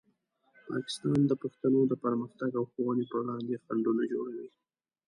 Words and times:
پاکستان 0.69 1.19
د 1.27 1.31
پښتنو 1.41 1.79
د 1.87 1.93
پرمختګ 2.03 2.51
او 2.59 2.63
ښوونې 2.71 3.05
په 3.11 3.15
وړاندې 3.21 3.61
خنډونه 3.65 4.03
جوړوي. 4.11 4.49